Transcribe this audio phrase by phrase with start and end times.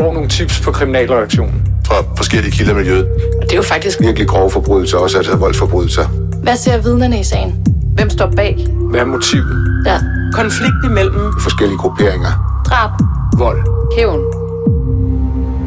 [0.00, 1.62] får nogle tips på kriminalreaktionen.
[1.86, 3.06] Fra forskellige kilder i miljøet.
[3.40, 6.06] Og det er jo faktisk Virkelig grove forbrydelser, også altså voldsforbrydelser.
[6.42, 7.66] Hvad ser vidnerne i sagen?
[7.94, 8.66] Hvem står bag?
[8.90, 9.82] Hvad er motivet?
[9.86, 9.98] Ja.
[10.32, 12.62] Konflikt imellem Forskellige grupperinger.
[12.66, 12.90] Drab.
[13.38, 13.60] Vold.
[13.96, 14.20] Hævn.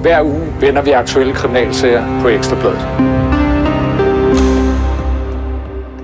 [0.02, 2.82] Hver uge vender vi aktuelle kriminalsager på Ekstrabladet.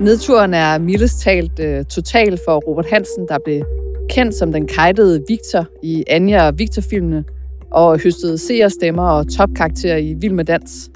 [0.02, 3.62] Nedturen er mildest talt uh, total for Robert Hansen, der blev
[4.10, 7.24] kendt som den kajtede Victor i Anja og Victor-filmene,
[7.72, 10.90] og høstede seerstemmer og topkarakterer i Vild med Dans.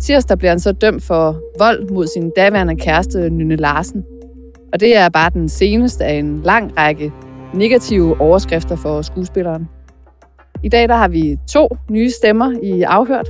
[0.00, 4.04] Tirsdag bliver han så dømt for vold mod sin daværende kæreste, Nynne Larsen.
[4.72, 7.12] Og det er bare den seneste af en lang række
[7.54, 9.68] negative overskrifter for skuespilleren.
[10.62, 13.28] I dag der har vi to nye stemmer i afhørt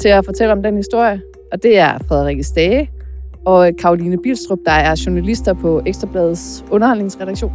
[0.00, 1.20] til at fortælle om den historie,
[1.52, 2.90] og det er Frederikke Stage
[3.46, 7.52] og Karoline Bilstrup, der er journalister på Ekstrabladets underholdningsredaktion.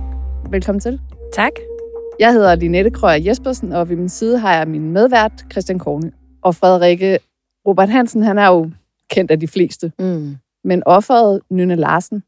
[0.52, 1.00] Velkommen til.
[1.34, 1.73] Tak.
[2.20, 6.12] Jeg hedder Linette Krøyer Jespersen, og ved min side har jeg min medvært, Christian Korne.
[6.42, 7.20] Og Frederikke
[7.68, 8.72] Robert Hansen, han er jo
[9.10, 9.92] kendt af de fleste.
[10.00, 10.36] Mm.
[10.64, 12.24] Men offeret Nynne Larsen,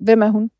[0.00, 0.50] hvem er hun?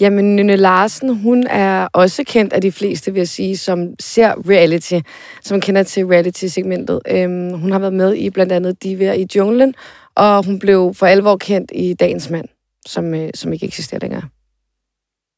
[0.00, 4.48] Jamen, Nynne Larsen, hun er også kendt af de fleste, vil jeg sige, som ser
[4.48, 4.98] reality,
[5.42, 7.00] som kender til reality-segmentet.
[7.08, 9.74] Øhm, hun har været med i blandt andet Diva i junglen,
[10.14, 12.48] og hun blev for alvor kendt i Dagens Mand,
[12.86, 14.22] som, øh, som ikke eksisterer længere.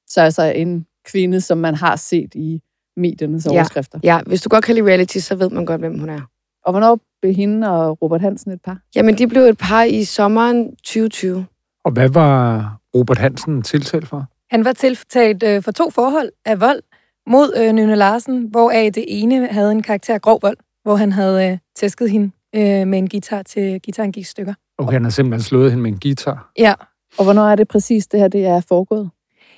[0.06, 2.60] Så altså en kvinde, som man har set i
[2.96, 3.98] mediernes overskrifter.
[4.02, 6.20] Ja, hvis du godt kan lide reality, så ved man godt, hvem hun er.
[6.64, 8.78] Og hvornår blev hende og Robert Hansen et par?
[8.96, 11.46] Jamen, de blev et par i sommeren 2020.
[11.84, 14.24] Og hvad var Robert Hansen tiltalt for?
[14.50, 16.82] Han var tiltalt øh, for to forhold af vold
[17.26, 21.12] mod øh, Nynne Larsen, hvoraf det ene havde en karakter af grov vold, hvor han
[21.12, 24.54] havde øh, tæsket hende øh, med en guitar til guitaren gik stykker.
[24.78, 26.52] Okay, han har simpelthen slået hende med en guitar.
[26.58, 26.74] Ja,
[27.18, 29.10] Og hvornår er det præcis, det her det er foregået?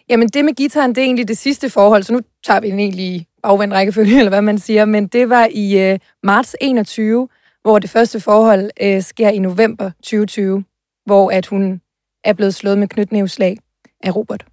[0.08, 2.78] Jamen, det med gitaren, det er egentlig det sidste forhold, så nu tager vi den
[2.78, 7.28] egentlig i bagvendt rækkefølge, eller hvad man siger, men det var i øh, marts 21,
[7.62, 10.64] hvor det første forhold øh, sker i november 2020,
[11.06, 11.80] hvor at hun
[12.24, 13.58] er blevet slået med knytnævslag
[14.02, 14.46] af Robert.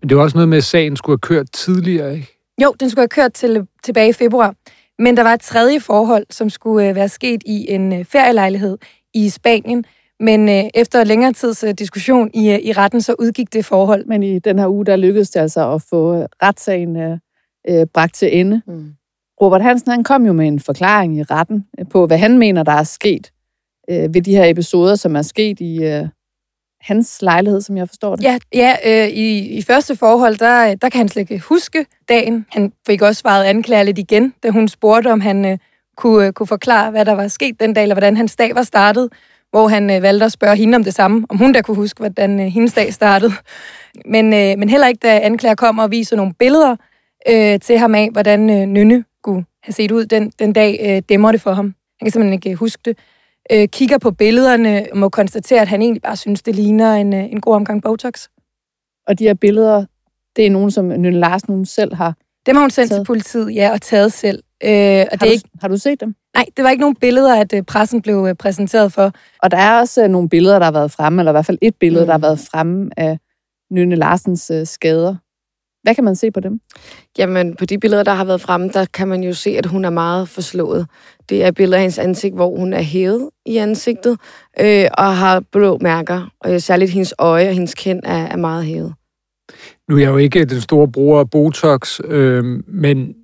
[0.00, 2.38] Men det var også noget med, at sagen skulle have kørt tidligere, ikke?
[2.62, 4.54] Jo, den skulle have kørt til, tilbage i februar,
[4.98, 8.78] men der var et tredje forhold, som skulle øh, være sket i en øh, ferielejlighed
[9.14, 9.84] i Spanien,
[10.20, 14.06] men øh, efter længere tids øh, diskussion i, øh, i retten, så udgik det forhold.
[14.06, 17.18] Men i den her uge, der lykkedes det altså at få øh, retssagen øh,
[17.68, 18.62] øh, bragt til ende.
[18.66, 18.92] Mm.
[19.42, 22.62] Robert Hansen han kom jo med en forklaring i retten øh, på, hvad han mener,
[22.62, 23.32] der er sket
[23.90, 26.08] øh, ved de her episoder, som er sket i øh,
[26.80, 28.24] hans lejlighed, som jeg forstår det.
[28.24, 32.46] Ja, ja øh, i, i første forhold, der, der kan han slet ikke huske dagen.
[32.50, 35.58] Han fik også svaret anklager lidt igen, da hun spurgte, om han øh,
[35.96, 38.62] kunne, øh, kunne forklare, hvad der var sket den dag, eller hvordan hans dag var
[38.62, 39.08] startet,
[39.50, 41.98] hvor han øh, valgte at spørge hende om det samme, om hun der kunne huske,
[41.98, 43.32] hvordan øh, hendes dag startede.
[44.06, 46.76] Men, øh, men heller ikke, da anklager kommer og viser nogle billeder
[47.28, 51.02] øh, til ham af, hvordan øh, Nynne kunne have set ud den, den dag, øh,
[51.08, 51.64] dæmmer det for ham.
[51.64, 52.98] Han kan simpelthen ikke øh, huske det.
[53.52, 57.14] Øh, kigger på billederne og må konstatere, at han egentlig bare synes, det ligner en,
[57.14, 58.28] øh, en god omgang Botox.
[59.06, 59.84] Og de her billeder,
[60.36, 62.14] det er nogen, som Nynne Larsen hun selv har.
[62.46, 63.00] Dem har hun sendt Taget.
[63.00, 64.42] til politiet, ja, og taget selv.
[64.64, 66.14] Øh, og det Har er du, ikke, har du set dem?
[66.34, 69.12] nej, det var ikke nogen billeder, at øh, pressen blev øh, præsenteret for.
[69.42, 71.58] Og der er også øh, nogle billeder, der har været fremme, eller i hvert fald
[71.62, 72.06] et billede, Mm.
[72.06, 73.18] der har været fremme af
[73.70, 75.16] Nynne Larsens øh, skader.
[75.82, 76.60] Hvad kan man se på dem?
[77.18, 79.84] Jamen, på de billeder, der har været fremme, der kan man jo se, at hun
[79.84, 80.86] er meget forslået.
[81.28, 84.18] Det er billeder af hendes ansigt, hvor hun er hævet i ansigtet
[84.60, 86.30] øh, og har blå mærker.
[86.40, 88.94] Og særligt hendes øje og hendes kind er, er meget hævet.
[89.88, 93.14] Nu er jeg jo ikke den store bruger af Botox, øh, men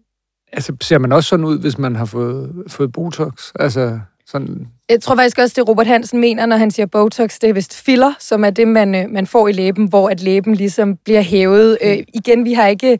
[0.55, 3.53] altså, ser man også sådan ud, hvis man har fået, fået Botox?
[3.55, 4.69] Altså, sådan...
[4.89, 7.75] Jeg tror faktisk også, det Robert Hansen mener, når han siger Botox, det er vist
[7.85, 11.21] filler, som er det, man, øh, man får i læben, hvor at læben ligesom bliver
[11.21, 11.79] hævet.
[11.83, 12.99] Øh, igen, vi har ikke...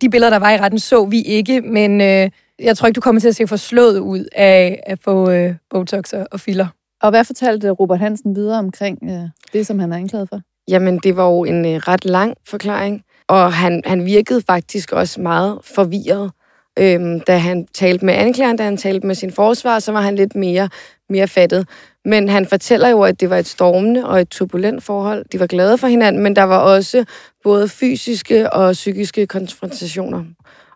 [0.00, 3.00] De billeder, der var i retten, så vi ikke, men øh, jeg tror ikke, du
[3.00, 6.66] kommer til at se forslået ud af at få øh, Botox og, og filler.
[7.02, 10.40] Og hvad fortalte Robert Hansen videre omkring øh, det, som han er anklaget for?
[10.68, 15.20] Jamen, det var jo en øh, ret lang forklaring, og han, han virkede faktisk også
[15.20, 16.30] meget forvirret.
[16.78, 20.16] Øhm, da han talte med anklageren, da han talte med sin forsvar, så var han
[20.16, 20.68] lidt mere,
[21.08, 21.68] mere fattet.
[22.04, 25.24] Men han fortæller jo, at det var et stormende og et turbulent forhold.
[25.32, 27.04] De var glade for hinanden, men der var også
[27.44, 30.24] både fysiske og psykiske konfrontationer.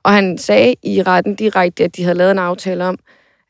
[0.02, 2.98] Og han sagde i retten direkte, at de havde lavet en aftale om,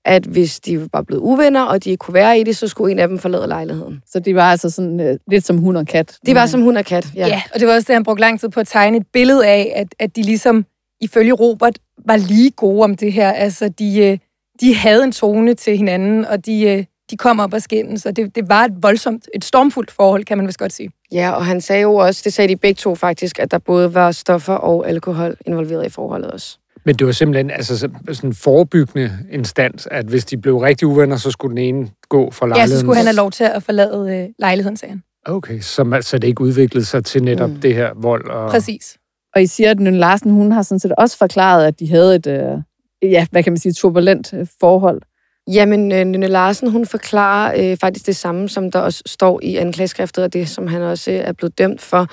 [0.05, 2.93] at hvis de var blevet uvenner, og de ikke kunne være i det, så skulle
[2.93, 4.03] en af dem forlade lejligheden.
[4.07, 6.19] Så de var altså sådan øh, lidt som hund og kat.
[6.27, 7.21] Det var som hund og kat, ja.
[7.21, 7.27] Ja.
[7.27, 9.47] ja, og det var også det, han brugte lang tid på at tegne et billede
[9.47, 10.65] af, at, at de ligesom,
[11.01, 13.33] ifølge Robert, var lige gode om det her.
[13.33, 14.19] Altså, de, øh,
[14.61, 18.17] de havde en tone til hinanden, og de, øh, de kom op og skændes, og
[18.17, 20.91] det, det var et voldsomt, et stormfuldt forhold, kan man vist godt sige.
[21.13, 23.95] Ja, og han sagde jo også, det sagde de begge to faktisk, at der både
[23.95, 26.59] var stoffer og alkohol involveret i forholdet også.
[26.85, 30.89] Men det var simpelthen altså, så- sådan en forebyggende instans, at hvis de blev rigtig
[30.89, 32.77] uvenner, så skulle den ene gå fra Ja, lejligheden.
[32.81, 35.03] så skulle han have lov til at forlade øh, lejligheden, sagde han.
[35.27, 37.57] Okay, så, så det ikke udviklede sig til netop mm.
[37.61, 38.29] det her vold.
[38.31, 38.51] Og...
[38.51, 38.97] Præcis.
[39.37, 42.15] Og I siger, at Nynne Larsen, hun har sådan set også forklaret, at de havde
[42.15, 42.59] et, øh,
[43.03, 45.03] ja, hvad kan man sige, turbulent øh, forhold.
[45.53, 49.57] Jamen, øh, Nynne Larsen, hun forklarer øh, faktisk det samme, som der også står i
[49.57, 52.07] anklageskriftet, og det, som han også øh, er blevet dømt for.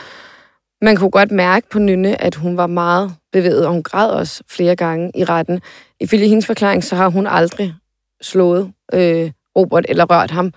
[0.85, 4.43] Man kunne godt mærke på Nynne, at hun var meget bevæget, og hun græd også
[4.49, 5.61] flere gange i retten.
[5.99, 7.73] Ifølge hendes forklaring, så har hun aldrig
[8.21, 10.53] slået øh, Robert eller rørt ham.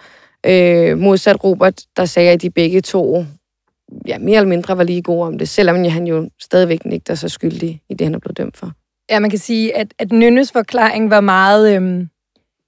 [0.47, 3.25] Øh, modsat Robert, der sagde, at de begge to
[4.07, 7.31] ja, mere eller mindre var lige gode om det, selvom han jo stadigvæk nægter sig
[7.31, 8.73] skyldig i det, han er blevet dømt for.
[9.11, 12.09] Ja, man kan sige, at, at Nynnes forklaring var meget, øhm,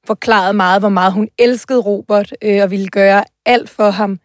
[0.07, 4.19] forklaret meget, hvor meget hun elskede Robert, øh, og ville gøre alt for ham.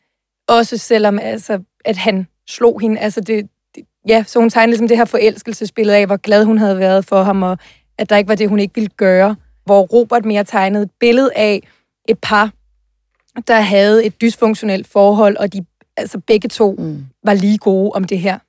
[0.47, 2.99] Også selvom altså, at han slog hende.
[2.99, 6.57] Altså det, det, ja, så hun tegnede ligesom det her forelskelsesbillede af, hvor glad hun
[6.57, 7.57] havde været for ham, og
[7.97, 9.35] at der ikke var det, hun ikke ville gøre.
[9.65, 11.63] Hvor Robert mere tegnede et billede af
[12.09, 12.51] et par,
[13.47, 15.65] der havde et dysfunktionelt forhold, og de
[15.97, 17.05] altså begge to Mm.
[17.23, 18.39] var lige gode om det her.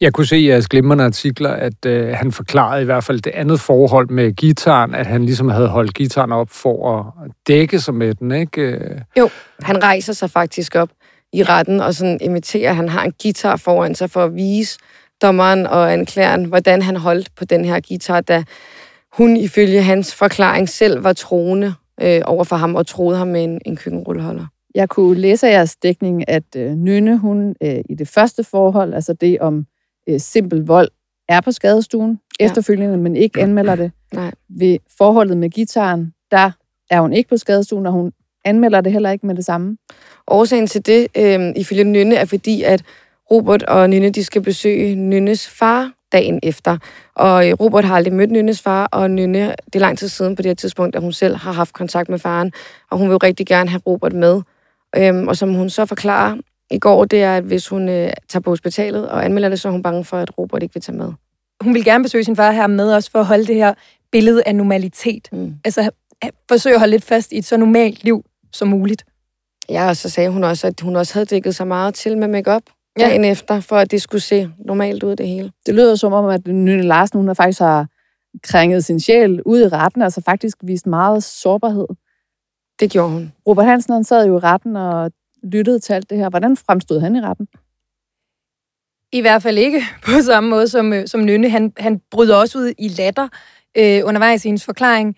[0.00, 3.30] Jeg kunne se i jeres glimrende artikler, at øh, han forklarede i hvert fald det
[3.34, 7.94] andet forhold med gitaren, at han ligesom havde holdt gitaren op for at dække sig
[7.94, 8.60] med den, ikke?
[8.62, 9.00] Øh,
[9.62, 10.88] Han rejser sig faktisk op
[11.32, 14.78] i retten og sådan imiterer, han har en guitar foran sig for at vise
[15.22, 18.44] dommeren og anklageren, hvordan han holdt på den her guitar, da
[19.12, 23.44] hun ifølge hans forklaring selv var troende øh, over for ham og troede ham med
[23.44, 24.46] en, en køkkenrulleholder.
[24.74, 28.94] Jeg kunne læse af jeres dækning, at øh, Nynne, hun øh, i det første forhold,
[28.94, 29.66] altså det om
[30.08, 30.88] øh, simpel vold,
[31.28, 32.44] er på skadestuen Ja.
[32.46, 33.92] efterfølgende, men ikke anmelder det.
[34.14, 34.30] Nej.
[34.48, 36.50] Ved forholdet med gitaren, der
[36.90, 38.12] er hun ikke på skadestuen, og hun
[38.44, 39.76] anmelder det heller ikke med det samme.
[40.26, 42.82] Årsagen til det, øh, ifølge Nynne, er fordi, at
[43.30, 46.78] Robert og Nynne, de skal besøge Nynnes far dagen efter.
[47.14, 50.36] Og øh, Robert har aldrig mødt Nynnes far, og Nynne, det er lang tid siden
[50.36, 52.52] på det her tidspunkt, at hun selv har haft kontakt med faren,
[52.90, 54.40] og hun vil jo rigtig gerne have Robert med.
[54.96, 56.36] Øhm, og som hun så forklarer
[56.70, 59.68] i går, det er, at hvis hun øh, tager på hospitalet og anmelder det, så
[59.68, 61.12] er hun bange for, at Robert ikke vil tage med.
[61.60, 63.74] Hun vil gerne besøge sin far her med os for at holde det her
[64.12, 65.28] billede af normalitet.
[65.32, 65.54] Mm.
[65.64, 65.90] Altså
[66.48, 69.04] forsøge at holde lidt fast i et så normalt liv som muligt.
[69.68, 72.28] Ja, og så sagde hun også, at hun også havde dækket sig meget til med
[72.28, 72.62] makeup
[72.98, 73.04] Ja.
[73.04, 75.52] dagen efter, for at det skulle se normalt ud, det hele.
[75.66, 77.86] Det lyder som om, at Nynne Larsen, hun har faktisk har
[78.42, 81.86] krænget sin sjæl ud i retten, altså faktisk vist meget sårbarhed.
[82.80, 83.32] Det gjorde hun.
[83.48, 85.12] Robert Hansen, han sad jo i retten og
[85.42, 86.30] lyttede til alt det her.
[86.30, 87.48] Hvordan fremstod han i retten?
[89.12, 91.48] I hvert fald ikke på samme måde som, øh, som Nynne.
[91.48, 93.28] Han, han bryder også ud i latter
[93.76, 95.08] øh, undervejs i hendes forklaring.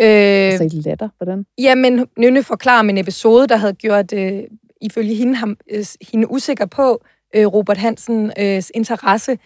[0.00, 1.46] Øh, Altså i latter, hvordan?
[1.58, 4.42] Jamen, Nynne forklarer om en episode, der havde gjort, øh,
[4.80, 7.02] ifølge hende, ham, øh, hende usikker på
[7.34, 9.38] øh, Robert Hansens øh, interesse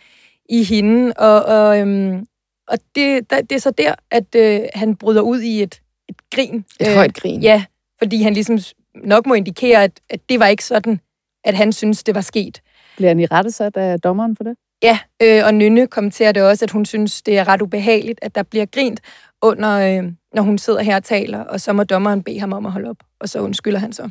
[0.49, 1.13] i hende.
[1.17, 2.27] Og, og, øhm,
[2.69, 6.17] og det, der, det er så der, at øh, han bryder ud i et, et
[6.35, 6.65] grin.
[6.81, 7.43] Et øh, højt grin.
[7.43, 7.65] Ja,
[7.99, 8.59] fordi han ligesom
[8.95, 11.01] nok må indikere, at, at det var ikke sådan,
[11.45, 12.63] at han synes, det var sket.
[12.97, 14.57] Bliver han i rette sat af dommeren for det?
[14.83, 18.35] Ja, øh, og Nynne kommenterer det også, at hun synes, det er ret ubehageligt, at
[18.35, 19.01] der bliver grint,
[19.43, 22.67] under, øh, når hun sidder her og taler, og så må dommeren bede ham om
[22.67, 24.11] at holde op, og så undskylder han så.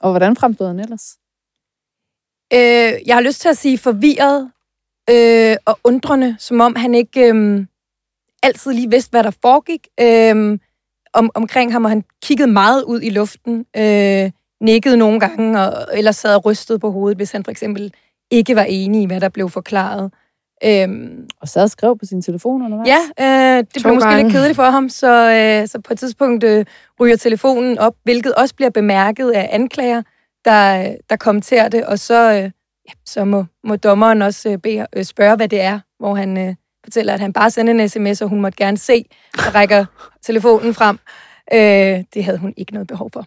[0.00, 1.18] Og hvordan fremstod han ellers?
[2.52, 4.50] Øh, jeg har lyst til at sige forvirret
[5.10, 7.66] øh, og undrende, som om han ikke øh,
[8.42, 10.58] altid lige vidste, hvad der foregik øh,
[11.12, 14.30] om, omkring ham, og han kiggede meget ud i luften, øh,
[14.62, 17.92] nikkede nogle gange, og ellers sad og rystede på hovedet, hvis han for eksempel
[18.30, 20.12] ikke var enig i, hvad der blev forklaret.
[20.64, 22.88] Øhm, Og sad og skrev på sin telefon undervejs?
[22.88, 24.22] ja, øh, det To blev måske gange.
[24.22, 26.64] lidt kedeligt for ham, så, øh, så på et tidspunkt øh,
[27.00, 30.02] ryger telefonen op, hvilket også bliver bemærket af anklager,
[30.44, 32.36] der, der kommenterer det, og så, øh,
[32.88, 36.38] ja, så må, må dommeren også øh, bede, øh, spørge, hvad det er, hvor han
[36.38, 39.84] øh, fortæller, at han bare sender en sms, og hun måtte gerne se, og rækker
[40.26, 40.98] telefonen frem.
[41.52, 43.26] Øh, det havde hun ikke noget behov for.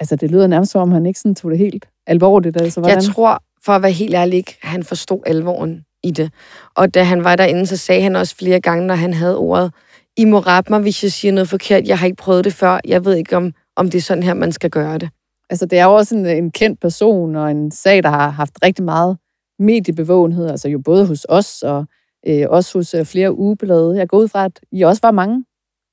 [0.00, 2.60] Altså, det lyder nærmest som om, han ikke sådan tog det helt alvorligt.
[2.60, 2.96] Altså, hvordan?
[2.96, 6.32] Jeg tror, for at være helt ærlig, ikke, han forstod alvoren i det.
[6.74, 9.72] Og da han var derinde, så sagde han også flere gange, når han havde ordet,
[10.16, 11.88] I må rette mig, hvis jeg siger noget forkert.
[11.88, 12.80] Jeg har ikke prøvet det før.
[12.84, 15.08] Jeg ved ikke, om, om det er sådan her, man skal gøre det.
[15.50, 18.52] Altså, det er jo også en, en kendt person, og en sag, der har haft
[18.62, 19.18] rigtig meget
[19.58, 21.86] mediebevågenhed, altså jo både hos os, og
[22.26, 23.96] øh, også hos øh, flere ugeblade.
[23.96, 25.44] Jeg går ud fra, at I også var mange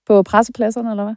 [0.08, 1.16] på pressepladserne, eller hvad?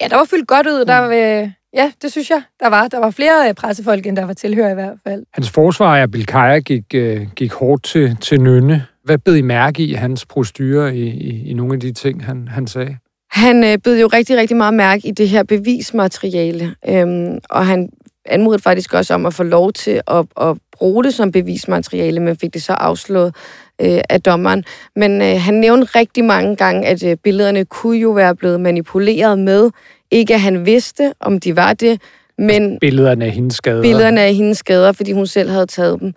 [0.00, 0.84] Ja, der var fyldt godt ud.
[0.84, 2.88] Der, øh, ja, det synes jeg, der var.
[2.88, 5.24] Der var flere øh, pressefolk, end der var tilhører i hvert fald.
[5.32, 8.86] Hans forsvarer, Bilkaya, gik, øh, gik hårdt til, til Nynne.
[9.04, 12.48] Hvad bed I mærke i hans prostyre i, i, i nogle af de ting, han,
[12.48, 12.96] han sagde?
[13.30, 17.90] Han øh, bed jo rigtig, rigtig meget mærke i det her bevismateriale, øhm, og han
[18.24, 22.36] anmodede faktisk også om at få lov til at, at bruge det som bevismateriale, men
[22.36, 23.34] fik det så afslået
[23.80, 24.64] øh, af dommeren.
[24.96, 29.38] Men øh, han nævnte rigtig mange gange, at øh, billederne kunne jo være blevet manipuleret
[29.38, 29.70] med.
[30.10, 32.00] Ikke at han vidste, om de var det,
[32.38, 33.82] men Billederne af hendes skader.
[33.82, 36.12] billederne af hendes skader, fordi hun selv havde taget dem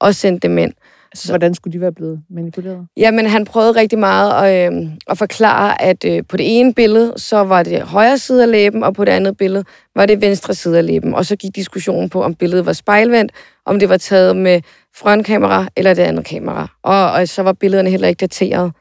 [0.00, 0.72] og sendt dem ind.
[1.14, 2.86] Så hvordan skulle de være blevet manipuleret?
[2.96, 7.12] Jamen, han prøvede rigtig meget at, øh, at forklare, at øh, på det ene billede,
[7.16, 9.64] så var det højre side af læben, og på det andet billede
[9.96, 11.14] var det venstre side af læben.
[11.14, 13.32] Og så gik diskussionen på, om billedet var spejlvendt,
[13.66, 14.60] om det var taget med
[14.98, 16.68] frontkamera eller det andet kamera.
[16.82, 18.72] Og, og så var billederne heller ikke dateret.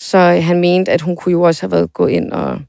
[0.00, 2.60] Så øh, han mente, at hun kunne jo også have været gået ind og,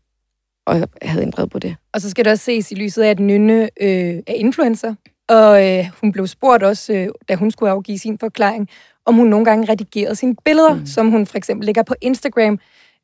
[0.65, 1.75] og havde ændret på det.
[1.93, 4.95] Og så skal det også ses i lyset af, at Nynne øh, er influencer.
[5.29, 8.69] Og øh, hun blev spurgt også, øh, da hun skulle afgive sin forklaring,
[9.05, 10.85] om hun nogle gange redigerede sine billeder, mm.
[10.85, 12.59] som hun for eksempel lægger på Instagram,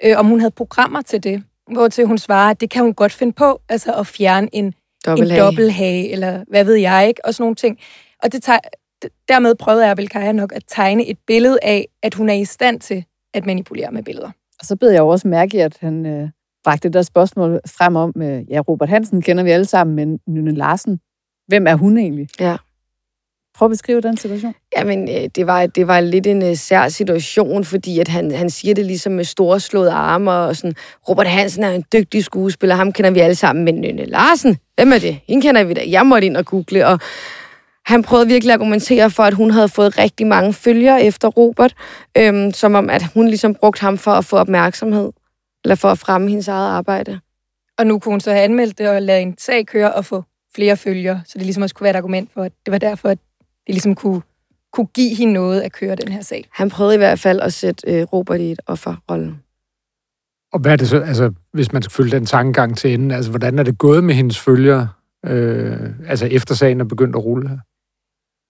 [0.06, 1.44] øh, om hun havde programmer til det.
[1.72, 4.66] Hvor til hun svarer, at det kan hun godt finde på, altså at fjerne en,
[4.66, 4.74] en
[5.06, 5.42] Dobbelthage.
[5.42, 7.80] dobbelthage, eller hvad ved jeg ikke, og sådan nogle ting.
[8.24, 8.60] Og det tager,
[9.28, 12.80] dermed prøvede Abel Kaja nok at tegne et billede af, at hun er i stand
[12.80, 14.32] til at manipulere med billeder.
[14.60, 16.30] Og så bed jeg jo også mærke i, at han øh,
[16.64, 20.20] bragte det der spørgsmål frem om, øh, ja, Robert Hansen kender vi alle sammen, men
[20.28, 21.00] Nynne Larsen,
[21.48, 22.28] hvem er hun egentlig?
[22.40, 22.58] Ja.
[23.56, 24.54] Prøv at beskrive den situation.
[24.78, 28.50] Jamen, øh, det var, det var lidt en uh, sær situation, fordi at han, han
[28.50, 30.76] siger det ligesom med storslåede arme, og sådan,
[31.10, 34.94] Robert Hansen er en dygtig skuespiller, ham kender vi alle sammen, men Nynne Larsen, hvem
[34.94, 35.20] er det?
[35.28, 35.82] Hende kender vi da.
[35.88, 37.00] Jeg måtte ind og google, og
[37.86, 41.74] han prøvede virkelig at argumentere for, at hun havde fået rigtig mange følgere efter Robert,
[42.18, 45.12] øhm, som om, at hun ligesom brugte ham for at få opmærksomhed,
[45.64, 47.20] eller for at fremme hendes eget arbejde.
[47.78, 50.24] Og nu kunne hun så have anmeldt det og lade en sag køre og få
[50.56, 53.10] flere følgere, så det ligesom også kunne være et argument for, at det var derfor,
[53.10, 53.20] at
[53.68, 54.22] det ligesom kunne,
[54.74, 56.46] kunne give hende noget at køre den her sag.
[56.52, 59.36] Han prøvede i hvert fald at sætte øh, Robert i et offerrolle.
[60.54, 63.30] Og hvad er det så, altså, hvis man skal følge den tankegang til enden, altså,
[63.30, 64.90] hvordan er det gået med hendes følgere,
[65.26, 67.58] øh, altså efter sagen er begyndt at rulle her?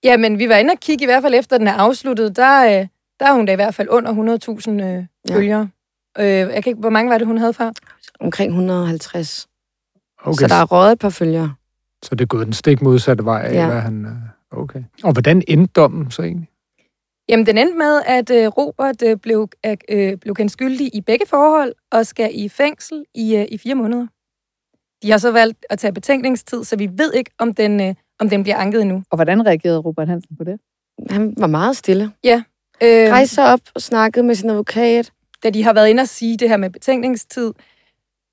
[0.03, 2.65] Ja, men vi var inde og kigge, i hvert fald efter den er afsluttet, der,
[2.81, 2.87] øh,
[3.19, 5.35] der er hun da i hvert fald under 100.000 øh, Ja.
[5.35, 5.69] følgere.
[6.19, 7.71] Øh, jeg kan ikke, hvor mange var det, hun havde før?
[8.19, 9.47] Omkring 150.
[10.23, 11.53] Okay, Så der er røget et par følgere.
[12.03, 13.65] så det er gået den stik modsatte vej af, Ja.
[13.67, 14.05] hvad han...
[14.05, 14.11] øh,
[14.51, 14.83] Okay.
[15.03, 16.49] Og hvordan endte dommen så egentlig?
[17.29, 19.49] Jamen, den endte med, at øh, Robert øh, blev,
[19.89, 23.75] øh, blev kendt skyldig i begge forhold og skal i fængsel i, øh, i fire
[23.75, 24.07] måneder.
[25.03, 28.29] De har så valgt at tage betænkningstid, så vi ved ikke, om den, øh, om
[28.29, 29.03] den bliver anket endnu.
[29.11, 30.59] Og hvordan reagerede Robert Hansen på det?
[31.09, 32.11] Han var meget stille.
[32.83, 35.11] Øh, Rejste sig op og snakkede med sin advokat.
[35.43, 37.53] da de har været inde og sige det her med betænkningstid,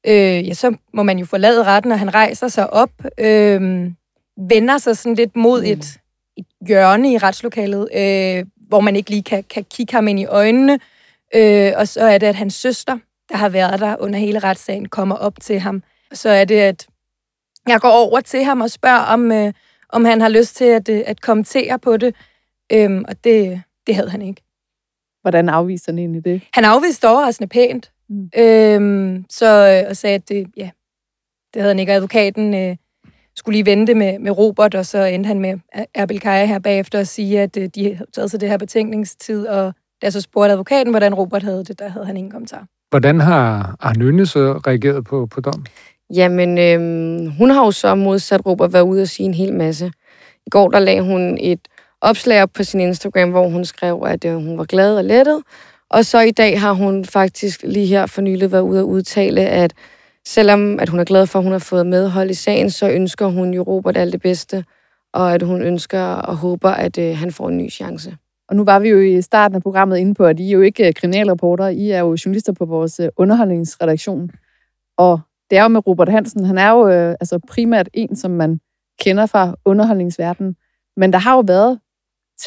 [0.06, 3.90] øh, ja, så må man jo forlade retten, og han rejser sig op, øh,
[4.50, 5.66] vender sig sådan lidt mod Mm.
[5.66, 5.98] et,
[6.36, 10.24] et hjørne i retslokalet, øh, hvor man ikke lige kan, kan kigge ham ind i
[10.26, 10.78] øjnene.
[11.34, 14.88] Øh, og så er det, at hans søster, der har været der under hele retssagen,
[14.88, 15.82] kommer op til ham.
[16.10, 16.86] Og så er det, at
[17.68, 19.52] jeg går over til ham og spørger, om, øh,
[19.88, 22.14] om han har lyst til at, øh, at kommentere på det.
[22.72, 24.42] Øh, og det, det havde han ikke.
[25.22, 26.42] Hvordan afviste han egentlig det?
[26.52, 28.30] Han afviste overraskende pænt, Mm.
[28.38, 30.70] øhm, så, og sagde, at det, ja,
[31.54, 31.92] det havde han ikke.
[31.92, 32.76] Og Advokaten øh,
[33.36, 35.58] skulle lige vente med, med Robert, og så endte han med
[35.94, 39.46] Erbil Kaja her bagefter at sige, at øh, de havde taget sig det her betænkningstid,
[39.46, 42.66] og da jeg så spurgte advokaten, hvordan Robert havde det, der havde han ingen kommentar.
[42.90, 45.66] Hvordan har, Nynne så reageret på, på dommen?
[46.14, 49.92] Jamen, øhm, hun har jo så modsat Robert været ude og sige en hel masse.
[50.46, 51.60] I går der lagde hun et
[52.00, 55.42] opslag op på sin Instagram, hvor hun skrev, at øh, hun var glad og lettet.
[55.90, 59.40] Og så i dag har hun faktisk lige her for nylig været ude og udtale,
[59.40, 59.72] at
[60.26, 63.26] selvom at hun er glad for, at hun har fået medhold i sagen, så ønsker
[63.26, 64.64] hun jo Robert alt det bedste,
[65.12, 68.16] og at hun ønsker og håber, at øh, han får en ny chance.
[68.48, 70.60] Og nu var vi jo i starten af programmet inde på, at I er jo
[70.60, 74.30] ikke øh, kriminalreporter, I er jo journalister på vores øh, underholdningsredaktion.
[74.98, 78.30] Og det er jo med Robert Hansen, han er jo øh, altså primært en, som
[78.30, 78.60] man
[79.00, 80.56] kender fra underholdningsverdenen.
[80.96, 81.80] Men der har jo været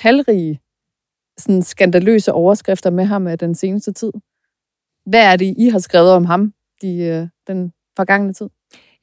[0.02, 0.62] talrige
[1.38, 4.12] sådan skandaløse overskrifter med ham af den seneste tid.
[5.06, 8.50] Hvad er det, I har skrevet om ham de, øh, den forgangne tid?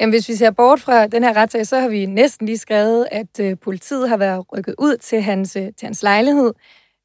[0.01, 3.09] Jamen, hvis vi ser bort fra den her retssag, så har vi næsten lige skrevet,
[3.13, 6.53] at øh, politiet har været rykket ud til hans, øh, til hans lejlighed,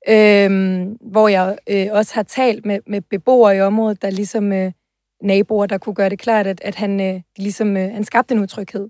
[0.10, 4.72] øh, hvor jeg øh, også har talt med, med beboere i området, der ligesom øh,
[5.24, 8.42] naboer, der kunne gøre det klart, at, at han, øh, ligesom, øh, han skabte en
[8.42, 8.90] utryghed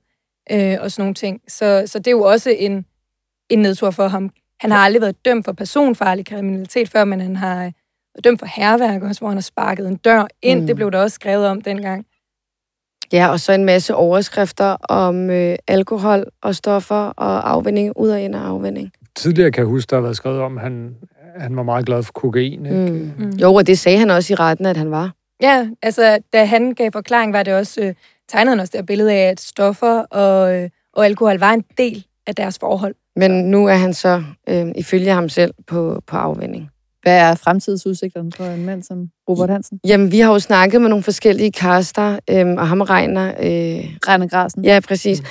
[0.51, 1.41] øh, og sådan nogle ting.
[1.47, 2.85] Så, så det er jo også en,
[3.49, 4.29] en nedtur for ham.
[4.59, 7.71] Han har aldrig været dømt for personfarlig kriminalitet før, men han har øh,
[8.15, 10.61] været dømt for herværk også, hvor han har sparket en dør ind.
[10.61, 10.67] Mm.
[10.67, 12.05] Det blev der også skrevet om dengang.
[13.13, 18.21] Ja, og så en masse overskrifter om øh, alkohol og stoffer og afvinding, ud og
[18.21, 18.91] ind og afvinding.
[19.15, 20.95] Tidligere kan jeg huske, der har været skrevet om, at han,
[21.37, 22.65] han var meget glad for kokain.
[22.65, 22.91] Ikke?
[22.91, 23.25] Mm.
[23.25, 23.29] Mm.
[23.29, 25.11] Jo, og det sagde han også i retten, at han var.
[25.41, 27.93] Ja, altså da han gav forklaring, var det også, øh,
[28.29, 31.63] tegnede han også det her billede af, at stoffer og, øh, og alkohol var en
[31.77, 32.95] del af deres forhold.
[33.15, 36.69] Men nu er han så, øh, ifølge ham selv, på, på afvinding.
[37.03, 39.79] Hvad er fremtidsudsigterne for en mand som Robert Hansen?
[39.87, 43.27] Jamen, vi har jo snakket med nogle forskellige kaster, øhm, og ham regner...
[43.27, 44.65] Øh, Rene Grasen.
[44.65, 45.21] ja, præcis.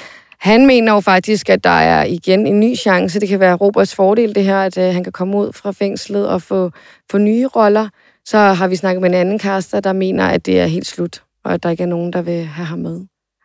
[0.40, 3.21] Han mener jo faktisk, at der er igen en ny chance.
[3.21, 6.29] Det kan være Roberts fordel, det her, at øh, han kan komme ud fra fængslet
[6.29, 6.71] og få,
[7.11, 7.88] få nye roller.
[8.25, 11.23] Så har vi snakket med en anden kaster, der mener, at det er helt slut,
[11.45, 13.00] og at der ikke er nogen, der vil have ham med.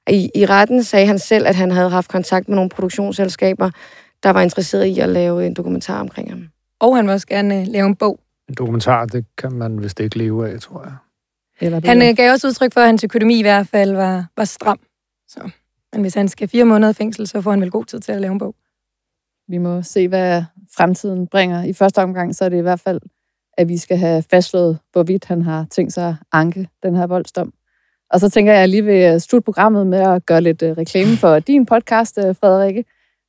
[0.10, 3.70] I, I retten sagde han selv, at han havde haft kontakt med nogle produktionsselskaber,
[4.24, 6.48] der var interesseret i at lave en dokumentar omkring ham.
[6.80, 8.20] Og han vil også gerne øh, lave en bog.
[8.50, 10.94] En dokumentar, det kan man vist ikke leve af, tror jeg.
[11.62, 14.46] Eller Han øh, gav også udtryk for, at hans økonomi i hvert fald var, var
[14.46, 14.80] stram.
[15.28, 15.50] Så.
[15.94, 18.12] Men hvis han skal fire måneder i fængsel, så får han vel god tid til
[18.12, 18.56] at lave en bog.
[19.48, 20.44] Vi må se, hvad
[20.78, 21.64] fremtiden bringer.
[21.64, 23.02] I første omgang, så er det i hvert fald,
[23.58, 27.54] at vi skal have fastslået, hvorvidt han har tænkt sig at anke den her voldsdom.
[28.10, 31.40] Og så tænker jeg lige ved slutte programmet med at gøre lidt øh, reklame for
[31.40, 32.86] din podcast, øh, Frederikke.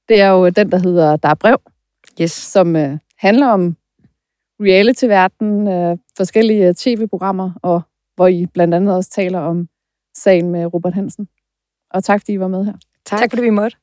[0.09, 1.59] Det er jo den, der hedder Der er brev,
[2.21, 2.31] Yes.
[2.33, 3.77] som øh, handler om
[4.61, 7.83] reality-verden, øh, forskellige øh, tv-programmer, og
[8.17, 9.69] hvor I blandt andet også taler om
[10.17, 11.29] sagen med Robert Hansen.
[11.91, 12.73] Og tak, fordi I var med her.
[13.07, 13.19] Tak.
[13.19, 13.77] Tak fordi vi måtte.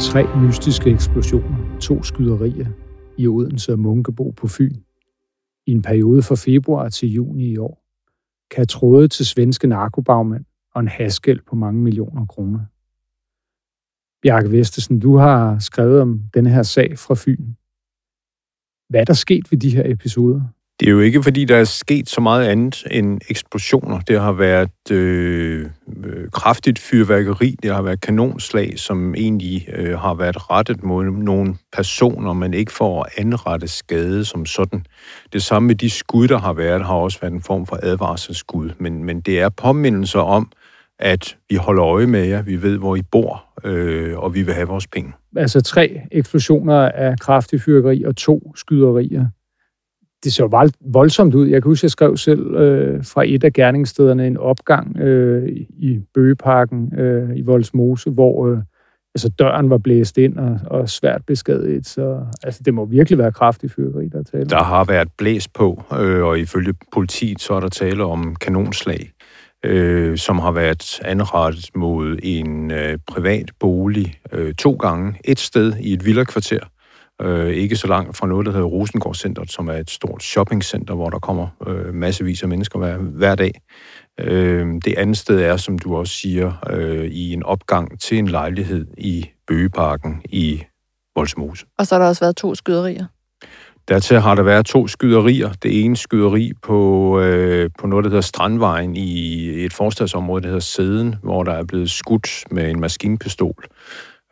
[0.00, 2.66] Tre mystiske eksplosioner, to skyderier
[3.18, 4.74] i Odense og Munkebo på Fyn.
[5.66, 7.84] I en periode fra februar til juni i år.
[8.50, 10.44] Kan tråde til svenske narkobagmænd
[10.74, 12.60] og en haskæld på mange millioner kroner.
[14.22, 17.44] Bjarke Vestesen, du har skrevet om denne her sag fra Fyn.
[18.88, 20.42] Hvad er der sket ved de her episoder?
[20.80, 24.00] Det er jo ikke, fordi der er sket så meget andet end eksplosioner.
[24.00, 25.66] Det har været øh,
[26.04, 31.54] øh, kraftigt fyrværkeri, det har været kanonslag, som egentlig øh, har været rettet mod nogle
[31.72, 34.86] personer, men ikke for at anrette skade som sådan.
[35.32, 38.70] Det samme med de skud, der har været, har også været en form for advarselsskud.
[38.78, 40.50] Men, men det er påmindelser om,
[40.98, 44.54] at vi holder øje med jer, vi ved, hvor I bor, øh, og vi vil
[44.54, 45.12] have vores penge.
[45.36, 49.26] Altså tre eksplosioner af kraftig fyrværkeri og to skyderier.
[50.24, 51.48] Det så voldsomt ud.
[51.48, 56.00] Jeg kan huske, jeg skrev selv øh, fra et af gerningsstederne en opgang øh, i
[56.14, 58.58] Bøgeparken øh, i Voldsmose, hvor øh,
[59.14, 61.86] altså døren var blæst ind og, og svært beskadiget.
[61.86, 64.44] Så altså, det må virkelig være kraftig fyrværkeri, der er tale.
[64.44, 69.10] Der har været blæst på, øh, og ifølge politiet så er der tale om kanonslag,
[69.64, 75.14] øh, som har været anrettet mod en øh, privat bolig øh, to gange.
[75.24, 76.60] Et sted i et villakvarter,
[77.22, 79.14] øh, ikke så langt fra noget, der hedder Rosengård
[79.48, 83.52] som er et stort shoppingcenter, hvor der kommer øh, massevis af mennesker hver, hver dag.
[84.20, 88.28] Øh, det andet sted er, som du også siger, øh, i en opgang til en
[88.28, 90.62] lejlighed i Bøgeparken i
[91.16, 91.66] Voldsmose.
[91.78, 93.06] Og så har der også været to skyderier.
[93.88, 95.52] Dertil har der været to skyderier.
[95.62, 100.60] Det ene skyderi på, øh, på noget, der hedder Strandvejen i et forstadsområde, der hedder
[100.60, 103.64] Sæden, hvor der er blevet skudt med en maskinpistol.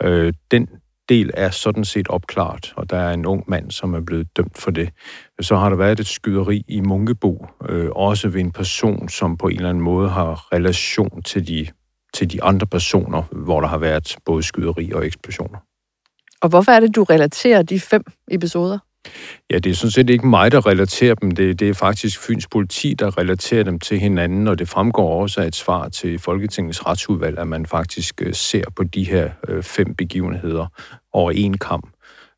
[0.03, 0.69] Øh, den
[1.09, 4.59] del er sådan set opklaret, og der er en ung mand, som er blevet dømt
[4.59, 4.91] for det.
[5.41, 9.49] Så har der været et skyderi i Munkebo, øh, også ved en person, som på
[9.49, 11.67] en eller anden måde har relation til de,
[12.15, 15.59] til de andre personer, hvor der har været både skyderi og eksplosioner.
[16.43, 18.79] Og hvorfor er det, du relaterer de fem episoder?
[19.51, 21.31] Ja, det er sådan set ikke mig, der relaterer dem.
[21.31, 25.41] Det, det er faktisk Fyns politi, der relaterer dem til hinanden, og det fremgår også
[25.41, 29.63] af et svar til Folketingets retsudvalg, at man faktisk øh, ser på de her øh,
[29.63, 30.67] fem begivenheder
[31.13, 31.87] over en kamp.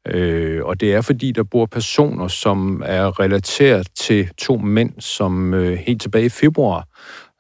[0.07, 5.55] Øh, og det er fordi, der bor personer, som er relateret til to mænd, som
[5.55, 6.87] øh, helt tilbage i februar,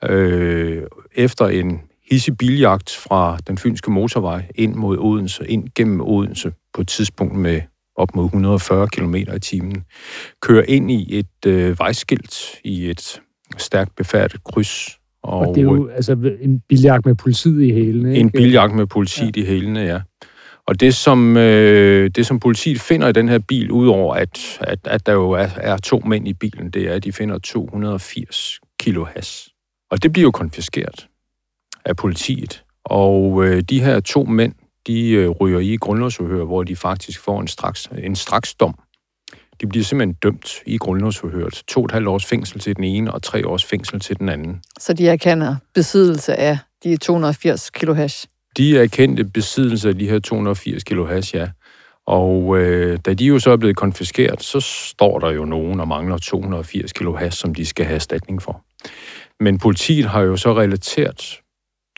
[0.04, 0.82] øh,
[1.14, 6.80] efter en hissig biljagt fra den fynske motorvej ind mod Odense, ind gennem Odense på
[6.80, 7.60] et tidspunkt med
[7.98, 9.84] op mod 140 km i timen,
[10.42, 12.34] kører ind i et øh, vejskilt
[12.64, 13.20] i et
[13.58, 14.98] stærkt befærdet kryds.
[15.22, 18.14] Og, og det er jo altså en biljagt med politiet i hælene.
[18.14, 19.42] En biljagt med politiet ja.
[19.42, 20.00] i hælene, ja.
[20.66, 24.78] Og det som, øh, det, som politiet finder i den her bil, udover at, at,
[24.84, 28.61] at der jo er, er to mænd i bilen, det er, at de finder 280
[28.80, 29.48] kilo has.
[29.90, 31.08] Og det bliver jo konfiskeret
[31.84, 32.64] af politiet.
[32.84, 34.54] Og øh, de her to mænd,
[34.88, 38.74] de øh, ryger i grundlovsforhør, hvor de faktisk får en straks, en straks dom.
[39.61, 41.62] De bliver simpelthen dømt i grundlovsforhøret.
[41.68, 44.29] To og et halvt års fængsel til den ene, og tre års fængsel til den
[44.29, 44.62] anden.
[44.79, 48.27] Så de erkender besiddelse af de 280 kilo hash?
[48.57, 51.48] De erkendte besiddelse af de her 280 kilo hash, ja.
[52.07, 55.88] Og øh, da de jo så er blevet konfiskeret, så står der jo nogen og
[55.88, 58.64] mangler 280 kilo hash, som de skal have erstatning for.
[59.40, 61.40] Men politiet har jo så relateret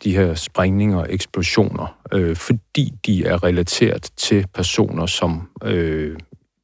[0.05, 6.17] de her sprængninger og eksplosioner, øh, fordi de er relateret til personer, som øh,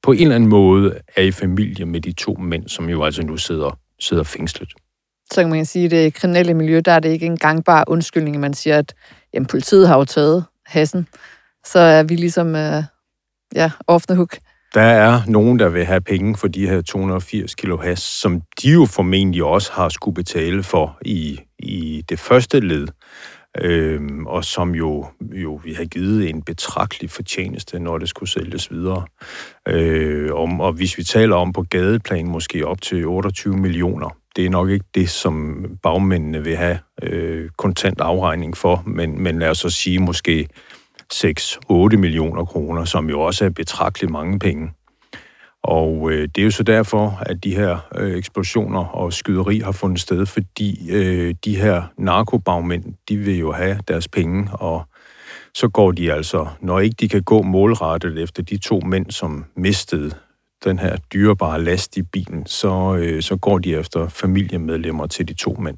[0.03, 3.23] på en eller anden måde er i familie med de to mænd, som jo altså
[3.23, 4.73] nu sidder, sidder fængslet.
[5.33, 8.37] Så kan man sige, at det kriminelle miljø, der er det ikke en gangbar undskyldning,
[8.37, 8.95] at man siger, at
[9.35, 11.09] jamen, politiet har jo taget hassen,
[11.67, 12.83] så er vi ligesom, øh,
[13.55, 14.39] ja, off the hook.
[14.75, 18.71] Der er nogen, der vil have penge for de her 280 kilo has, som de
[18.71, 22.87] jo formentlig også har skulle betale for i, i det første led,
[23.61, 28.71] øh, og som jo, jo vi har givet en betragtelig fortjeneste, når det skulle sælges
[28.71, 29.05] videre.
[29.69, 34.47] Øh, om, og hvis vi taler om på gadeplan, måske op til 28 millioner, det
[34.47, 39.51] er nok ikke det, som bagmændene vil have øh, kontant afregning for, men, men lad
[39.51, 40.49] os så sige måske
[41.15, 44.71] 6-8 millioner kroner, som jo også er betragteligt mange penge.
[45.67, 49.73] Og øh, det er jo så derfor, at de her øh, eksplosioner og skyderi har
[49.73, 54.85] fundet sted, fordi øh, de her narkobagmænd, de vil jo have deres penge, og
[55.55, 59.45] så går de altså, når ikke de kan gå målrettet efter de to mænd, som
[59.57, 60.11] mistede
[60.65, 65.35] den her dyrebare last i bilen, så, øh, så går de efter familiemedlemmer til de
[65.35, 65.77] to mænd.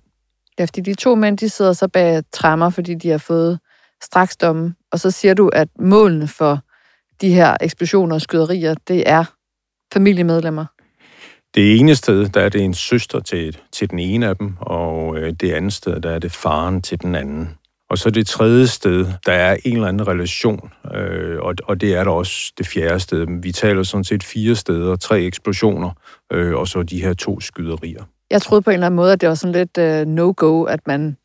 [0.58, 3.58] Ja, fordi de to mænd, de sidder så bag trammer, fordi de har fået
[4.02, 4.74] straksdomme.
[4.92, 6.58] Og så siger du, at målene for
[7.20, 9.24] de her eksplosioner og skyderier, det er
[9.92, 10.64] familiemedlemmer.
[11.54, 15.18] Det ene sted, der er det en søster til, til den ene af dem, og
[15.18, 17.48] øh, det andet sted, der er det faren til den anden.
[17.90, 21.94] Og så det tredje sted, der er en eller anden relation, øh, og, og det
[21.94, 23.26] er der også det fjerde sted.
[23.42, 25.90] Vi taler sådan set fire steder, tre eksplosioner,
[26.32, 28.04] øh, og så de her to skyderier.
[28.30, 30.80] Jeg troede på en eller anden måde, at det var sådan lidt øh, no-go, at
[30.86, 31.16] man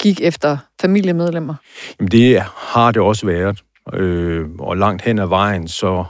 [0.00, 1.54] gik efter familiemedlemmer.
[2.00, 3.62] Jamen det har det også været,
[3.94, 6.04] øh, og langt hen ad vejen, så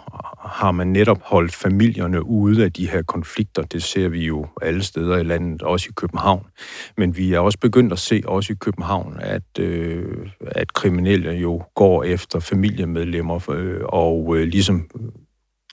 [0.51, 3.63] har man netop holdt familierne ude af de her konflikter.
[3.63, 6.47] Det ser vi jo alle steder i landet, også i København.
[6.97, 11.63] Men vi er også begyndt at se, også i København, at, øh, at kriminelle jo
[11.75, 14.91] går efter familiemedlemmer øh, og øh, ligesom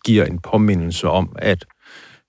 [0.06, 1.66] giver en påmindelse om, at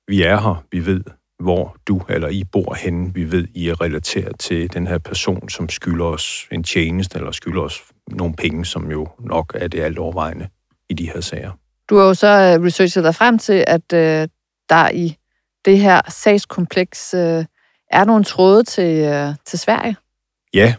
[0.08, 1.00] vi er her, vi ved,
[1.38, 3.14] hvor du eller I bor henne.
[3.14, 7.30] Vi ved, I er relateret til den her person, som skylder os en tjeneste, eller
[7.30, 10.48] skylder os nogle penge, som jo nok er det alt overvejende
[10.90, 11.52] i de her sager.
[11.90, 14.28] Du har jo så øh, researchet dig frem til, at øh,
[14.68, 15.16] der i
[15.64, 17.44] det her sagskompleks øh,
[17.90, 19.96] er nogle tråde til, øh, til Sverige.
[20.54, 20.74] Ja,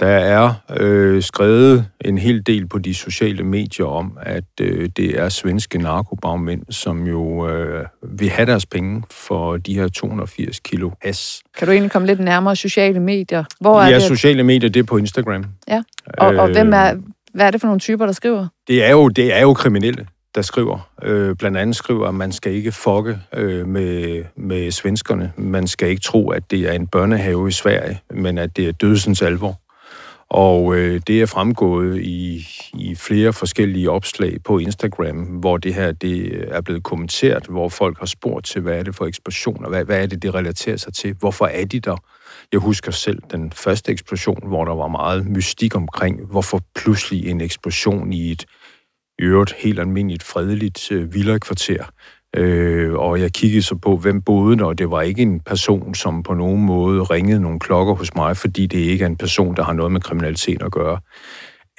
[0.00, 5.18] der er øh, skrevet en hel del på de sociale medier om, at øh, det
[5.18, 10.90] er svenske narkobagmænd, som jo øh, vil have deres penge for de her 280 kilo
[11.02, 11.42] has.
[11.58, 13.44] Kan du egentlig komme lidt nærmere sociale medier?
[13.60, 14.02] Hvor er ja, det?
[14.02, 15.44] sociale medier, det er på Instagram.
[15.68, 15.82] Ja,
[16.18, 16.94] og, og hvem er,
[17.34, 18.48] hvad er det for nogle typer, der skriver?
[18.68, 20.06] Det er jo, det er jo kriminelle
[20.36, 20.90] der skriver.
[21.02, 25.32] Øh, blandt andet skriver, at man skal ikke fokke øh, med, med svenskerne.
[25.36, 28.72] Man skal ikke tro, at det er en børnehave i Sverige, men at det er
[28.72, 29.60] dødsens alvor.
[30.30, 35.92] Og øh, det er fremgået i, i flere forskellige opslag på Instagram, hvor det her
[35.92, 39.84] det er blevet kommenteret, hvor folk har spurgt til, hvad er det for eksplosioner, hvad,
[39.84, 41.96] hvad er det, det relaterer sig til, hvorfor er de der?
[42.52, 47.40] Jeg husker selv den første eksplosion, hvor der var meget mystik omkring, hvorfor pludselig en
[47.40, 48.44] eksplosion i et
[49.18, 51.84] i øvrigt helt almindeligt fredeligt øh, villakvarter.
[52.36, 55.94] Øh, og jeg kiggede så på, hvem boede der, og det var ikke en person,
[55.94, 59.56] som på nogen måde ringede nogle klokker hos mig, fordi det ikke er en person,
[59.56, 61.00] der har noget med kriminalitet at gøre.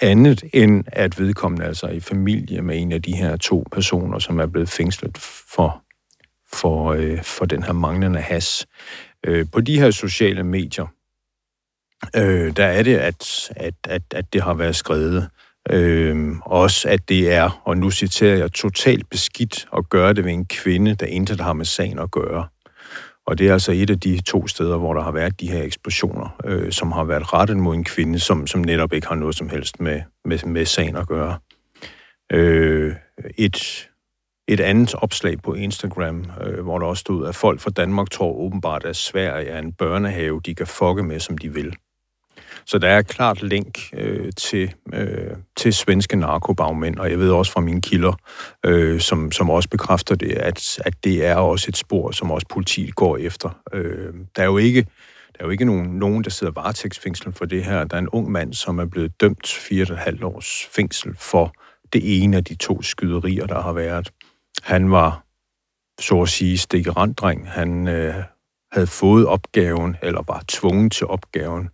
[0.02, 4.39] Andet end at vedkommende altså i familie med en af de her to personer, som
[4.39, 5.17] er blevet fængslet
[5.56, 5.84] for,
[6.54, 8.67] for, øh, for den her manglende has.
[9.26, 10.86] Øh, på de her sociale medier,
[12.15, 15.30] øh, der er det, at, at, at, at det har været skrevet.
[15.69, 20.32] Øh, også at det er, og nu citerer jeg, totalt beskidt at gøre det ved
[20.32, 22.47] en kvinde, der intet har med sagen at gøre.
[23.27, 25.63] Og det er altså et af de to steder, hvor der har været de her
[25.63, 29.36] eksplosioner, øh, som har været rettet mod en kvinde, som, som netop ikke har noget
[29.36, 31.38] som helst med, med, med sagen at gøre.
[32.32, 32.95] Øh,
[33.38, 33.89] et,
[34.47, 38.34] et andet opslag på Instagram, øh, hvor der også stod, at folk fra Danmark tror
[38.34, 41.75] åbenbart, at Sverige er en børnehave, de kan fucke med, som de vil.
[42.67, 47.32] Så der er et klart link øh, til, øh, til svenske narkobagmænd, og jeg ved
[47.32, 48.13] også fra mine kilder,
[48.65, 52.47] øh, som, som også bekræfter det, at, at det er også et spor, som også
[52.49, 53.60] politiet går efter.
[53.73, 54.86] Øh, der er jo ikke
[55.38, 57.84] der er jo ikke nogen, nogen, der sidder varetægtsfængsel for det her.
[57.84, 61.53] Der er en ung mand, som er blevet dømt 4,5 års fængsel for
[61.93, 64.12] det ene af de to skyderier, der har været.
[64.63, 65.23] Han var,
[66.01, 67.49] så at sige, stikkeranddreng.
[67.51, 68.15] Han øh,
[68.71, 71.69] havde fået opgaven, eller var tvunget til opgaven,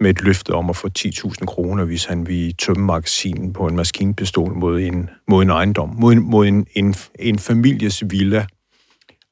[0.00, 3.76] med et løfte om at få 10.000 kroner, hvis han vil tømme magasinen på en
[3.76, 8.46] maskinpistol mod en, mod en ejendom, mod en, mod en, en, en families villa.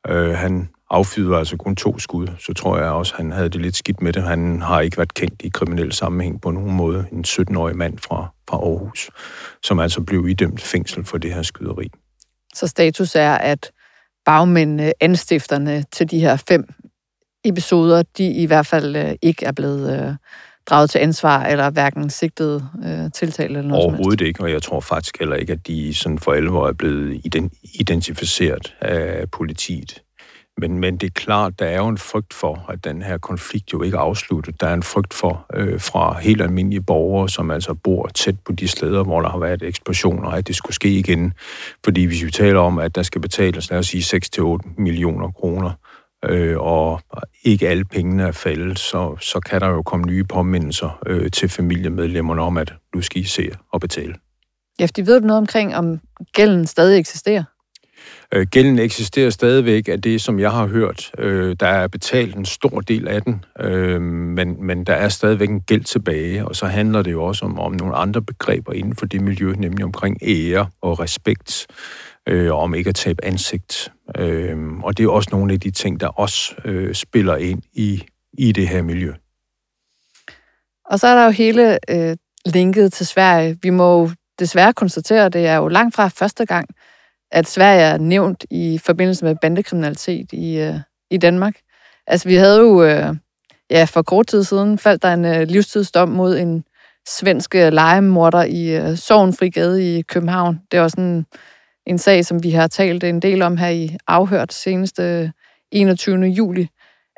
[0.09, 3.77] Øh, han affyrede altså kun to skud, så tror jeg også, han havde det lidt
[3.77, 4.23] skidt med det.
[4.23, 7.07] Han har ikke været kendt i kriminel sammenhæng på nogen måde.
[7.13, 9.11] En 17-årig mand fra, fra Aarhus,
[9.63, 11.91] som altså blev idømt fængsel for det her skyderi.
[12.55, 13.71] Så status er, at
[14.25, 16.65] bagmændene, anstifterne til de her fem
[17.45, 20.15] episoder, de i hvert fald øh, ikke er blevet øh,
[20.71, 24.81] draget til ansvar, eller hverken sigtet øh, tiltalt eller noget Overhovedet ikke, og jeg tror
[24.81, 27.21] faktisk heller ikke, at de sådan for alvor er blevet
[27.81, 30.03] identificeret af politiet.
[30.61, 33.73] Men, men det er klart, der er jo en frygt for, at den her konflikt
[33.73, 34.61] jo ikke er afsluttet.
[34.61, 38.53] Der er en frygt for øh, fra helt almindelige borgere, som altså bor tæt på
[38.53, 41.33] de steder, hvor der har været eksplosioner, at det skulle ske igen.
[41.85, 45.71] Fordi hvis vi taler om, at der skal betales, lad os sige, 6-8 millioner kroner,
[46.29, 47.01] øh, og
[47.45, 51.49] ikke alle pengene er faldet, så, så kan der jo komme nye påmindelser øh, til
[51.49, 54.15] familiemedlemmerne om, at nu skal I se og betale.
[54.81, 56.01] Ja, fordi ved du noget omkring, om
[56.33, 57.45] gælden stadig eksisterer?
[58.33, 61.11] Øh, gælden eksisterer stadigvæk af det, som jeg har hørt.
[61.19, 65.49] Øh, der er betalt en stor del af den, øh, men, men der er stadigvæk
[65.49, 68.97] en gæld tilbage, og så handler det jo også om, om nogle andre begreber inden
[68.97, 71.67] for det miljø, nemlig omkring ære og respekt,
[72.29, 73.93] øh, og om ikke at tabe ansigt.
[74.17, 78.03] Øh, og det er også nogle af de ting, der også øh, spiller ind i,
[78.39, 79.13] i det her miljø.
[80.85, 82.17] Og så er der jo hele øh,
[82.47, 83.59] linket til Sverige.
[83.63, 86.69] Vi må jo desværre konstatere, at det er jo langt fra første gang,
[87.31, 90.75] at Sverige er nævnt i forbindelse med bandekriminalitet i, øh,
[91.11, 91.55] i Danmark.
[92.07, 93.17] Altså, vi havde jo, øh,
[93.71, 96.65] ja, for kort tid siden faldt der en øh, livstidsdom mod en
[97.09, 100.61] svensk legemorder i øh, Sovenfrigade i København.
[100.71, 101.27] Det var sådan
[101.87, 105.33] en, sag, som vi har talt en del om her i afhørt seneste
[105.73, 106.25] 21.
[106.25, 106.69] juli.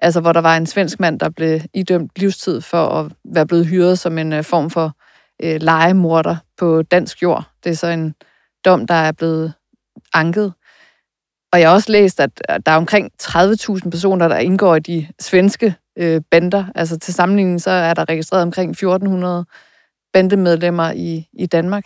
[0.02, 3.66] Altså, hvor der var en svensk mand, der blev idømt livstid for at være blevet
[3.66, 4.96] hyret som en øh, form for
[5.42, 7.44] øh, legemorder på dansk jord.
[7.64, 8.14] Det er så en
[8.64, 9.52] dom, der er blevet
[10.14, 10.52] anket.
[11.52, 15.08] Og jeg har også læst, at der er omkring 30.000 personer, der indgår i de
[15.20, 16.64] svenske øh, bander.
[16.74, 19.44] Altså til sammenligning, så er der registreret omkring 1.400
[20.12, 21.84] bandemedlemmer i, i Danmark.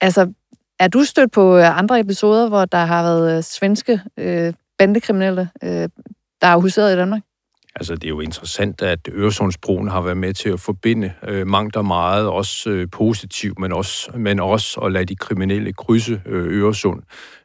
[0.00, 0.32] Altså,
[0.80, 5.50] er du stødt på øh, andre episoder, hvor der har været øh, svenske øh, bandekriminelle,
[5.62, 5.88] øh,
[6.40, 7.22] der har huseret i Danmark?
[7.74, 11.76] Altså, det er jo interessant, at Øresundsbroen har været med til at forbinde øh, mangt
[11.76, 16.62] og meget, også øh, positivt, men også, men også at lade de kriminelle krydse øh,
[16.62, 17.02] Øresund.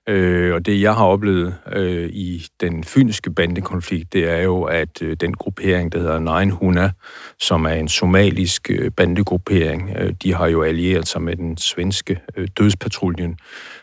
[0.09, 5.01] Øh, og det, jeg har oplevet øh, i den fynske bandekonflikt, det er jo, at
[5.01, 6.91] øh, den gruppering, der hedder Nine Huna,
[7.39, 12.19] som er en somalisk øh, bandegruppering, øh, de har jo allieret sig med den svenske
[12.35, 13.37] øh, dødspatruljen,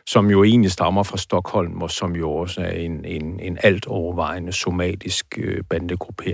[0.07, 3.87] som jo egentlig stammer fra Stockholm, og som jo også er en, en, en alt
[3.87, 6.31] overvejende somalisk øh, bandegruppering.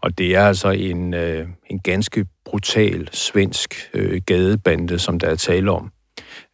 [0.00, 5.34] Og det er altså en, øh, en ganske brutal svensk øh, gadebande, som der er
[5.34, 5.92] tale om.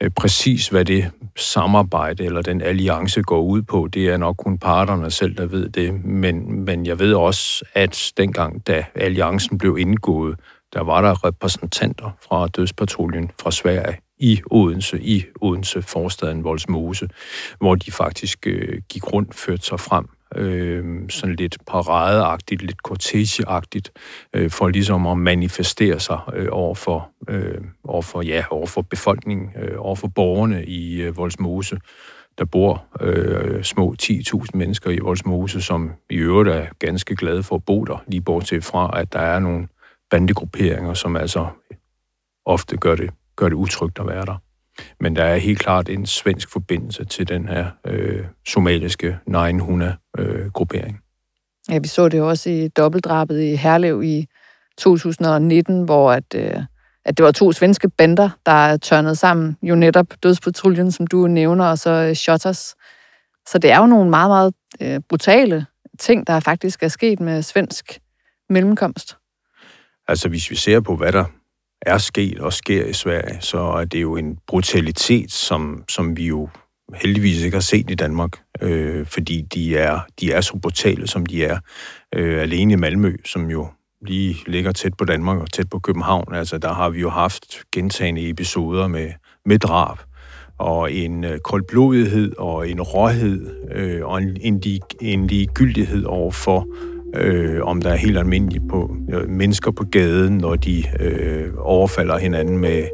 [0.02, 4.58] Øh, præcis hvad det samarbejde eller den alliance går ud på, det er nok kun
[4.58, 6.04] parterne selv, der ved det.
[6.04, 10.38] Men, men jeg ved også, at dengang, da alliancen blev indgået,
[10.74, 17.08] der var der repræsentanter fra dødspatruljen fra Sverige i Odense, i Odense forstaden Voldsmose,
[17.58, 23.92] hvor de faktisk øh, gik rundt, førte sig frem øh, sådan lidt paradeagtigt, lidt cortege-agtigt,
[24.32, 28.82] øh, for ligesom at manifestere sig øh, over, for, øh, over, for, ja, over for
[28.82, 31.80] befolkningen, øh, over for borgerne i øh, Voldsmose.
[32.38, 37.56] Der bor øh, små 10.000 mennesker i Voldsmose, som i øvrigt er ganske glade for
[37.56, 39.68] at bo der, lige bortset fra, at der er nogle
[40.10, 41.46] bandegrupperinger, som altså
[42.46, 44.42] ofte gør det, gør det utrygt at være der.
[45.00, 50.94] Men der er helt klart en svensk forbindelse til den her øh, somaliske 900-gruppering.
[51.70, 54.26] Øh, ja, vi så det jo også i dobbeltdrabet i Herlev i
[54.78, 56.62] 2019, hvor at, øh,
[57.04, 59.56] at det var to svenske bander, der tørnede sammen.
[59.62, 62.74] Jo netop dødspatruljen, som du nævner, og så øh, Shotters.
[63.48, 65.66] Så det er jo nogle meget, meget øh, brutale
[65.98, 68.00] ting, der faktisk er sket med svensk
[68.48, 69.16] mellemkomst.
[70.08, 71.24] Altså, hvis vi ser på, hvad der
[71.82, 76.26] er sket og sker i Sverige, så er det jo en brutalitet, som, som vi
[76.26, 76.48] jo
[76.94, 78.30] heldigvis ikke har set i Danmark,
[78.62, 81.58] øh, fordi de er, de er så brutale, som de er.
[82.14, 83.68] Øh, alene i Malmø, som jo
[84.06, 87.62] lige ligger tæt på Danmark og tæt på København, altså der har vi jo haft
[87.72, 89.10] gentagende episoder med,
[89.44, 89.98] med drab,
[90.58, 94.62] og en øh, koldblodighed og en råhed øh, og en, en,
[95.00, 96.66] en ligegyldighed over for
[97.14, 102.18] øh, om der er helt almindelige på, øh, mennesker på gaden, når de øh, overfalder
[102.18, 102.84] hinanden med,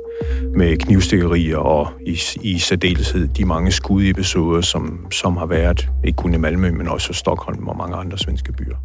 [0.56, 6.34] med knivstikkerier og i, i særdeleshed de mange skudepisoder, som, som har været ikke kun
[6.34, 8.76] i Malmø, men også i Stockholm og mange andre svenske byer.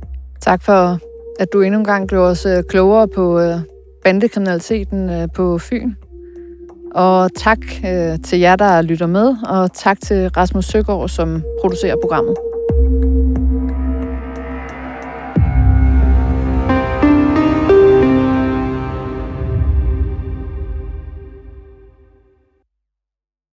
[0.42, 1.00] Tak for,
[1.40, 3.56] at du endnu en gang gjorde os øh, klogere på øh,
[4.04, 5.94] bandekriminaliteten øh, på Fyn.
[6.96, 11.96] Og tak øh, til jer, der lytter med, og tak til Rasmus Søgaard, som producerer
[12.02, 12.36] programmet.